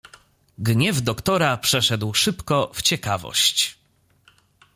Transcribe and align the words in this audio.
"Gniew 0.57 1.01
doktora 1.01 1.57
przeszedł 1.57 2.13
szybko 2.13 2.71
w 2.73 2.81
ciekawość." 2.81 3.77